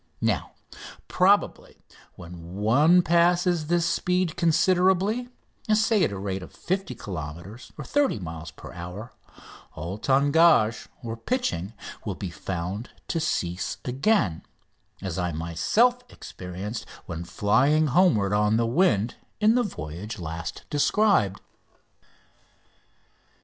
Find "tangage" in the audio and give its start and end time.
9.99-10.87